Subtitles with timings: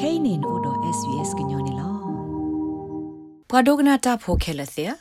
[0.00, 1.90] kainin odo svs gnyone lo
[3.48, 4.92] pradogna ta pho khelathya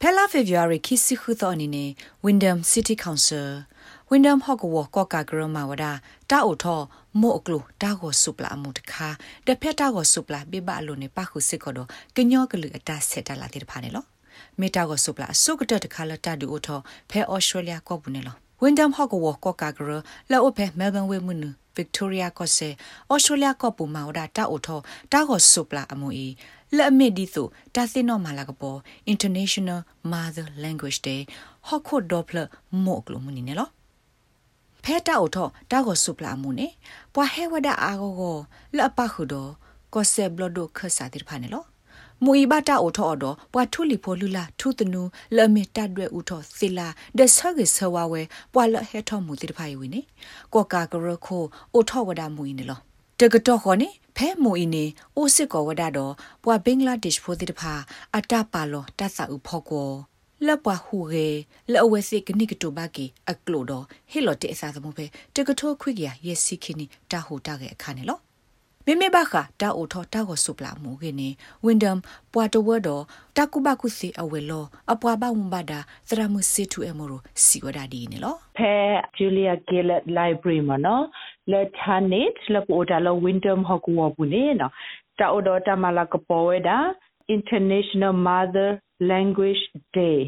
[0.00, 1.84] phela february kisi khu tho ni ne
[2.24, 3.48] windham city council
[4.10, 5.92] windham hokwo ko ka groma wada
[6.30, 6.76] ta o tho
[7.20, 9.10] mo oklo ta go supla amu takha
[9.46, 12.40] de phet ta go supla be ba lo ne pa khu sit ko do gnyo
[12.50, 14.02] klu ata set ta la ti pha ne lo
[14.60, 16.68] မေတာကိုဆုပလာဆုကတတခါလတဒူအထ
[17.10, 19.90] ဖဲဩစတြေးလျကောဘူးနေလောဝင်းဒမ်ဟော့ကဝကောကာဂရ
[20.30, 22.68] လောအဖဲမဲလ်ဘန်ဝေမွနူဗစ်တိုးရီယာကောဆေ
[23.10, 24.80] ဩစတြေးလျကောပူမာဝဒတာအိုထော
[25.12, 26.28] တာကိုဆုပလာအမူအီ
[26.76, 28.78] လက်အမစ်ဒီဆိုတာသိနောမာလာကပေါ်
[29.12, 29.80] International
[30.12, 31.20] Mother Language Day
[31.66, 32.38] ဟော့ခိုဒေါပလ
[32.84, 33.68] မို့ကလိုမနီနေလော
[34.84, 36.68] ဖဲတာအိုထောတာကိုဆုပလာမှုနေ
[37.14, 38.36] ပွာဟဲဝဒအာဂိုကို
[38.76, 39.50] လက်အပခုတော့
[39.94, 41.64] ကောဆေဘလဒိုခဆာတိဖာနေလော
[42.24, 45.02] မူဤဘတာအိုထော်တော့ပွာထုလီဖိုလူလာထုတနူ
[45.36, 46.88] လမီတတ်ရွဲဥထော်စီလာ
[47.18, 50.00] ဒဆဂေဆဝဝဲပွာလဟဲထော်မူတိတဖိုင်ဝင်းနေ
[50.54, 51.44] ကောကာကရခို
[51.74, 52.80] အိုထော်ဝဒမူဤနေလော
[53.20, 54.84] တကတော့ခေါ်နေဖဲမူဤနေ
[55.16, 56.12] အိုစစ်ကောဝဒတော့
[56.44, 57.72] ပွာဘင်္ဂလားဒေ့ရှ်ဖိုတိတဖာ
[58.16, 59.90] အတပါလောတတ်စာဥဖောကော
[60.46, 61.28] လက်ပွားဟူရေ
[61.72, 68.18] လက်အဝဲစိကနိကတူဘာကီအကလိုတော့ဟေလော်တေအစားသမုပဲတကထောခွိကရယက်စီခိနီတာဟူတာရဲ့အခါနေလော
[68.90, 71.28] မေမေဘခတာအိုထောတာကိုဆုပလာမှုကနေ
[71.64, 71.98] ဝင်းဒမ်
[72.32, 72.88] ပွာတဝဒ
[73.36, 75.72] တကုဘကုစီအဝဲလောအပွားဘဝံဘာဒ
[76.08, 78.74] သရမှုစီတူအမရိုစီဝဒါဒီနေလောဖဲ
[79.16, 81.04] ဂျူလီယာဂီလက်လိုက်ဘရီမနော်
[81.50, 84.72] လက်ထာနစ်လက်ပိုတာလောဝင်းဒမ်ဟကူဝဘူးနေနော်
[85.18, 86.78] တာအိုဒတာမလာကပေါ်ဝဲတာ
[87.36, 88.70] International Mother
[89.10, 89.62] Language
[89.96, 90.18] Day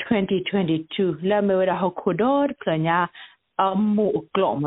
[0.00, 2.98] 2022လာမေဝရဟခုဒေါ်ပညာ
[3.62, 4.64] အမှုကလောမ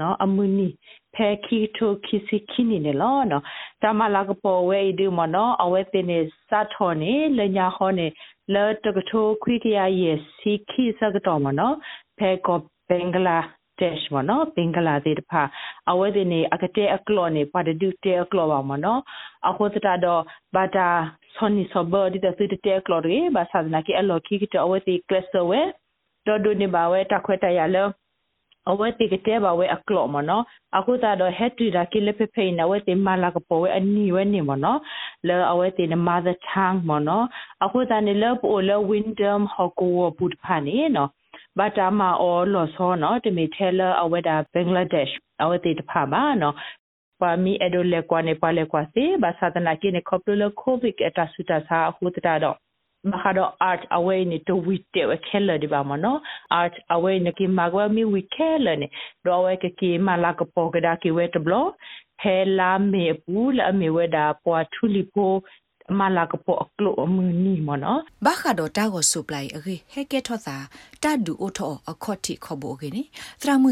[0.00, 0.68] နော်ဒီကဲပကလောနော်အမှုနီ
[1.14, 3.42] ဖဲခီထိုခီစီခီနီနေလောနော်
[3.82, 6.18] တမလာကပေါ်ဝဲဒီမနော်အဝဲတင်နေ
[6.48, 8.06] စတ်ထော်နေလညာဟောနေ
[8.54, 11.74] လောတကထိုခွိကရရဲ့စီခီစကတော်မနော်
[12.18, 13.46] ဖဲကောဘင်္ဂလား
[13.80, 15.42] တက်မနော်ဘင်္ဂလားဒေ့ဖာ
[15.90, 19.00] အဝဲဒီနေအကတဲ့အကလောနေပါဒဒူတဲ့အကလောပါမနော်
[19.48, 20.22] အခုစတာတော့
[20.54, 20.88] ဘာတာ
[21.34, 22.34] ဆွန်နီဆဘဒီတဲ့
[22.66, 25.60] တဲ့အကလောတွေဘာသာနာကီအလောကီကတအဝဲဒီကလစ်ဝဲ
[26.26, 27.88] တော့ဒုနေပါဝဲတခွဲတရလော
[28.70, 30.44] အဝဲတိကတဲ့ပါဝဲအကလော့မနော်
[30.78, 34.80] အခုသာတော့ head to da ကိလဖေဖေနဝဲတိမလာကပေါ်ဝဲအနီဝဲနေမနော်
[35.28, 37.26] လဲအဝဲတိန mother tongue မနော်
[37.64, 41.10] အခုသာနေလဲပိုလဲ windom ဟကောပုတ်ဖာနေနော်
[41.58, 46.54] ဘာတာမအော်လော်ဆောနော်တမီထဲလအဝဲတာဘင်္ဂလားဒေ့ရှ်အဝဲတိတဖာပါနော်
[47.20, 52.56] ပါမီအဒိုလေကွာနေပါလေကွာစီဘာသာတနာကိနေခေါပလကိုဗစ်အတဆူတာစာအခုတတာတော့
[53.10, 56.18] မခါတော့ art away နေတဝီတဲ့ဝခဲလဒီပါမနော်
[56.60, 58.86] art away နေကိမကွာမီဝီခဲလနေ
[59.26, 61.54] တော့ဝဲကကိမလာကပေါ်ကဒါကိဝဲတဘလ
[62.20, 65.32] ဖဲလာမေပူလာမေဝဲဒါပွားထူလီပို
[65.98, 70.56] မလာကပေါ်အကလိုအမနီမနော်ဘာခါတော့တာကိုဆူပလိုက်အခေဟဲကဲထောသာ
[71.02, 73.02] တဒူအိုထောအခေါတိခေါ်ဖို့ခေနေ
[73.40, 73.70] သရမှု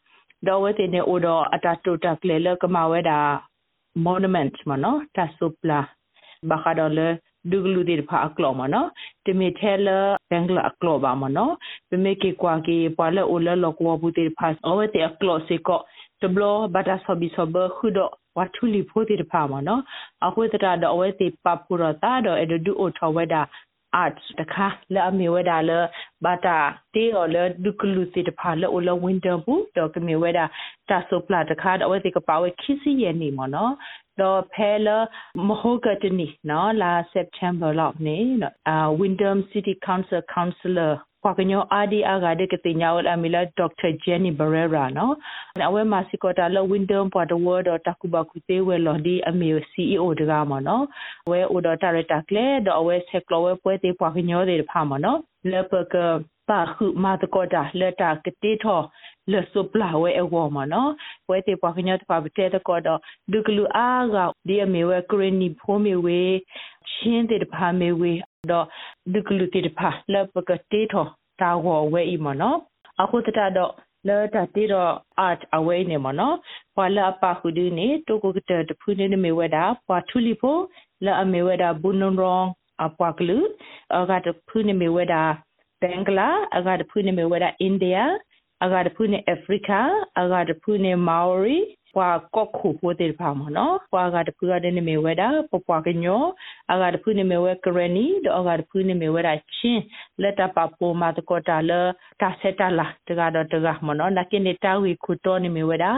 [0.47, 3.19] တော့ဝဲတင်နေအိုတော့အတာတူတာကလေလကမဝဲတာ
[4.07, 5.81] monument မနော်တဆုပလာ
[6.51, 7.09] ဘာခါတော့လေ
[7.51, 8.89] ဒူဂလူဒီဖာအကလောမနော်
[9.27, 9.89] တမီထဲလ
[10.31, 11.53] ဘင်္ဂလာအကလောပါမနော်
[11.91, 15.81] ပမေကေကွာကေပွာလအိုလလောကဝဘူးတေဖာအဝဲတေအကလောစေကော
[16.23, 16.43] တဘလ
[16.75, 17.99] ဘာတာဆဘီဆဘခုဒ
[18.39, 19.83] ဝတ်ထူလီဖိုတိတဖာမနော်
[20.27, 23.43] အခုတတာတော့အဝဲတေပပူရတာတော့အဲ့ဒူအိုထောဝဲတာ
[24.03, 25.71] art တခါလာမီဝဲတာလ
[26.25, 26.59] ဘာတာ
[26.95, 30.45] တေော်လဒုကလူစီတဖာလောလဝင်းတဘူးတော့ကမီဝဲတာ
[30.89, 33.73] တာဆိုပလာတခါတော့ဝဲတေကပါဝဲခီစီရဲ့နေမနော်
[34.21, 34.89] တော့ဖဲလ
[35.47, 40.93] မဟုတ်ကတနီနော်လာ September လောက်နေနော်အာ Windham City Council Councillor
[41.23, 45.15] ကွာကညောအာဒီအာဂါဒကတိညာဝလအမီလာဒေါက်တာဂျန်နီဘရဲရာနော်
[45.69, 50.85] အဝဲမာစီကောတာလဝင်းဒမ်ပေါ်ဒဝဒတကူဘကူသေးဝဲလော်ဒီအမီစီအီအိုတကမနော်
[51.31, 55.19] ဝဲအိုဒတာရတာကလေဒအဝဲဆက်ကလောဝဲပွဲသေးပွားကညောတဲ့ဖာမနော်
[55.51, 55.97] လေပက
[56.49, 58.81] ပါခုမာတကောတာလက်တာကတိထော
[59.33, 60.91] လဆုပလာဝဲအဝမနော်
[61.29, 63.01] ဝဲတေပွားခညတ်ပါဘတဲတကောတော့
[63.33, 64.17] ဒုကလူအားက
[64.49, 66.21] ဒီအမေဝဲကရနီဖိုးမေဝဲ
[66.95, 68.13] ရှင်းတဲ့ဖာမေဝဲ
[68.51, 68.67] တော့
[69.13, 71.07] ဒုကလူတဲ့ဖာလပကတေထော
[71.41, 72.59] တာဝဝဲဤမနော်
[73.03, 73.73] အခုတတတော့
[74.07, 74.93] လောတာတီတော့
[75.27, 76.37] art away နေမနော်
[76.77, 80.61] ပွာလာပါခုဒီနေတိုကိုကတတဖူးနေမေဝဲတာပွာထူလီဖို့
[81.05, 82.43] လာအမေဝဲတာဘုံနုံရော
[82.85, 83.39] အပွာကလူ
[83.99, 85.23] အကတဖူးနေမေဝဲတာ
[85.81, 87.99] ဘင်္ဂလားအကတဖူးနေမေဝဲတာအိန္ဒိယ
[88.65, 89.71] အကတဖူးနေအာဖရိက
[90.21, 91.59] အကတဖူးနေမာအိုရီ
[91.99, 96.23] ပွာကော့ခုပိုတဲ့ဖာမနော်ပွာကတဖူးရတဲ့နေမေဝဲတာပပွာကညော
[96.73, 99.83] အကတဖူးနေမေဝဲကရနီတော့အကတဖူးနေမေဝဲတာချင်း
[100.23, 101.73] လက်တပပိုမာတကောတာလ
[102.21, 105.93] တာဆက်တာလာတကတော့တကမနော်နကိနေတာဝီခုတော်နေမေဝဲတာ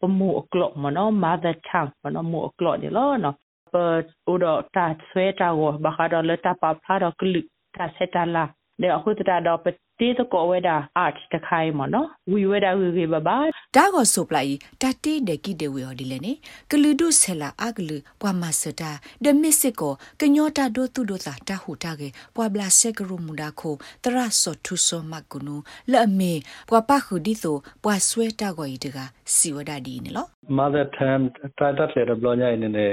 [0.00, 3.36] ပမှုအကလော့မနော် mother tongue မနော်မှုအကလော့နေလို့နော်
[3.72, 7.84] per udo ta sweta go ba ka do le ta pa pha do klik ta
[7.96, 8.44] seta la
[8.80, 9.70] de aku ta do pe
[10.00, 12.02] ti to ko we da art ta khai mo no
[12.32, 13.36] wi we da wi wi ba ba
[13.76, 16.32] ဒါကိုဆိုပလိုက်တတိဒကိတေဝေော်ဒီလေနေ
[16.70, 18.90] ကလူဒုဆလာအကလူပွာမစတာ
[19.24, 23.74] ဒမစ်စစ်ကိုကညောတာဒိုသူဒိုတာတဟုတာကေပွာဘလာဆက်ကရမူဒါခို
[24.04, 25.56] တရဆော့ထုဆောမကုနူ
[25.92, 26.32] လဲ့မေ
[26.68, 28.98] ပွာပခုဒီဆိုပွာဆွဲတာကိုဤတက
[29.34, 30.26] စီဝဒဒီနေလော
[30.58, 31.20] mother term
[31.58, 32.86] တာတတ်လေဘလောညာနေနေ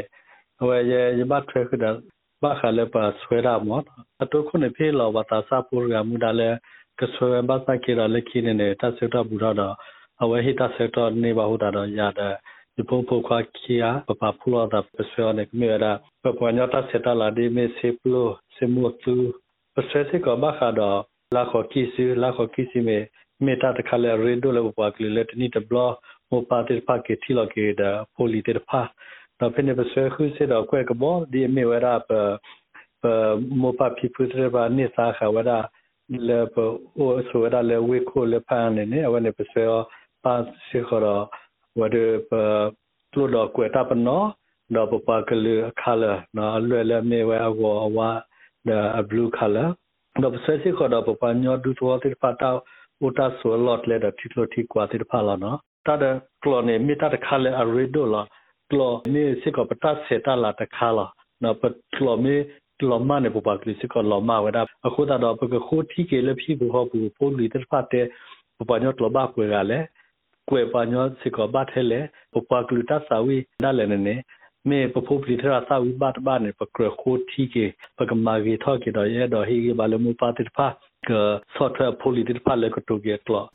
[0.59, 1.85] ဟိုရဲ့ရဘတ်ထွေခဒ
[2.43, 3.81] ဘာခလည်းပါဆွဲရမော
[4.23, 6.49] အတုခုနေဖေးလောဘတာစာပူရမူဒါလဲ
[6.99, 9.75] ကဆွဲဘတ်စကေရလက်ခိနေနေတဆွတာဘူရတော့
[10.21, 12.33] အဝဟိတဆွတာနေပါဟူတာတော့ရတဲ့
[12.75, 19.15] ဒီပုံဖို့ခွာခီယာပပဖူလာတာပဆွဲနေမြေရာပပညတာစတာလာဒီမေစေပလိုစေမူသူ
[19.75, 20.99] ပဆွဲစေကဘာခါတော့
[21.35, 22.97] လာခေါ်ကီစီလာခေါ်ကီစီမေ
[23.45, 25.77] မေတာတခါလေရေဒိုလေပပကလီလက်နီတဘလ
[26.29, 28.25] မောပါတေပါကေတီလောကေဒါပို
[36.11, 41.27] လီတေပါတော့ဖင်းနေပဆွဲခုစေတော့
[41.67, 42.83] ကွဲကဘောဒီမေဝရာပပမောပါပီပူတရပါနေစာခဝရာ le po o so da le we ko le pa ne ne wa ne pe
[42.83, 44.33] se pa se ko ro wa de pa tlo do ko ta pa no
[44.73, 48.09] do pa pa ke le color no le le me wa wa wa
[48.65, 49.75] the blue color
[50.21, 52.49] do se se ko do pa pa nyo du to ti pa ta
[53.05, 55.51] o ta so lot le da ti lo ti kwa ti pa la no
[55.85, 56.09] ta de
[56.41, 58.21] klo ne mi ta de color a re do la
[58.69, 60.51] klo ne se ko pa ta se ta la
[62.79, 64.57] ta kala no pa klo me လောမနေပပကလစ်ကလောမဝဒ
[64.87, 68.05] အခုတာတော့ပကခိုတီကေလဖြစ်ဘူးဟဘူပိုလီတက်ဖတ်တဲ့
[68.57, 69.85] ပပညောတလဘကွေကလည်း
[70.49, 71.99] ကွေပညောစကဘတ်ဟဲလေ
[72.33, 74.15] ပပကလူတာဆာဝီဒါလည်းနေ
[74.69, 77.65] မေပပပလီထရာဆာဝီဘတ်ဘာနေပကရခိုတီကေ
[77.97, 80.67] ပကမာဂီထောကေတော့ရဲ့တော့ဟီဂီဘလမူပါတိဖာ
[81.07, 81.11] က
[81.55, 83.45] ဆော့ထွဲပိုလီတက်ဖတ်လေကတူကေကလော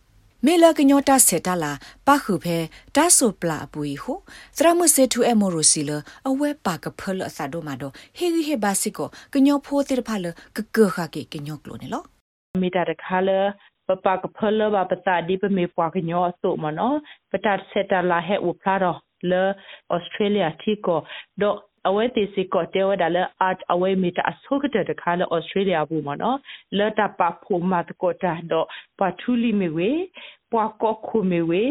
[0.47, 1.73] မေလကညောတာစေတလာ
[2.07, 2.57] ပခုဖဲ
[2.97, 4.13] တာဆိုပလာပူီဟု
[4.57, 5.91] သရမစေတူအမေရိုစီလ
[6.29, 12.03] အဝဲပါကဖလအစဒိုမာဒိုဟေဂီဟေဘာစီကိုကညောဖိုးတေဖလကကခကေကညောကလိုနေလော
[12.63, 13.31] မီတာတခါလ
[13.89, 16.93] ပပကဖလဘပတာဒီပမေပွားကညောဆိုမနော
[17.31, 18.99] ပတတ်စေတလာဟဲဥဖလာတော့
[19.31, 19.43] လေ
[19.95, 21.01] ဩစတြေးလျတီကို
[21.41, 21.55] ဒို
[21.89, 26.39] အဝဲတီစီကိုတဲဝဒါလအတ်အဝဲမီတာအဆုကတဲ့တခါလေဩစတြေးလျဘူးမနော်
[26.79, 28.67] လဲတာပဖိုမတ်ကိုတာတော့
[28.99, 29.91] ပထူလီမီဝေ
[30.53, 31.65] ပွာကောခုမီဝေ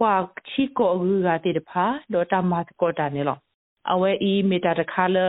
[0.00, 0.14] ပွာ
[0.48, 3.38] ချီကိုရူကတဲ့တဖာတော့တာမတ်ကိုတာနေလော
[3.92, 5.26] အဝဲအီမီတာတခါလေ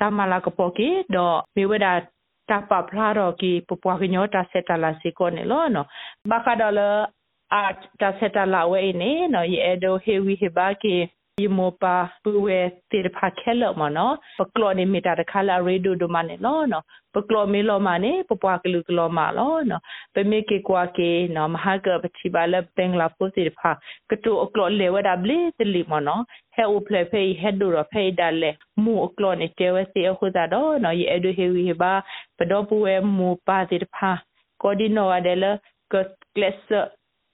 [0.00, 1.92] တာမလာကပိုကေတော့မီဝဒါ
[2.50, 5.86] တာပပလာတော့ကီပပွားကညောတာဆက်တလာစီကိုနေလောနော်
[6.30, 6.80] ဘခါတော့လ
[7.54, 10.94] အတ်တာဆက်တလာဝဲနေနော်ယေဒိုဟေဝီဟေဘာကီ
[11.42, 12.60] ယမောပါပူဝဲ
[12.90, 16.84] တေဖာခဲလမနော်ပကလောနေမီတာတခါလာရေဒိုဒိုမနေလောနော်
[17.14, 19.82] ပကလောမေလောမနေပပွားကလူကလောမလောနော်
[20.14, 23.70] ပမေကေကွာကေနော်မဟာကပချိပါလပင်လာပိုစီဖာ
[24.10, 26.22] ကတူအကလောလေဝဒဘလီတလီမနော်
[26.54, 28.50] ဟဲဥပလေဖေးဟက်ဒူရဖေးဒါလေ
[28.82, 31.92] မူအကလောနေတဲဝစီအခုဒါတော့နော်ယေအဒူဟေဝီဟဘာ
[32.38, 34.10] ပဒောပူဝဲမူပါတိဖာ
[34.62, 35.44] ကိုဒီနိုအဒဲလ
[35.92, 35.94] က
[36.34, 36.56] ကလစ်